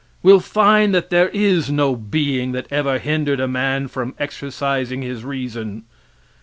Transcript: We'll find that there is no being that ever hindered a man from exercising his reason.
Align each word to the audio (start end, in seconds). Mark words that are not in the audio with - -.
We'll 0.23 0.39
find 0.39 0.95
that 0.95 1.11
there 1.11 1.29
is 1.29 1.69
no 1.69 1.95
being 1.95 2.53
that 2.53 2.65
ever 2.71 2.97
hindered 2.97 3.39
a 3.39 3.47
man 3.47 3.87
from 3.87 4.15
exercising 4.17 5.03
his 5.03 5.23
reason. 5.23 5.83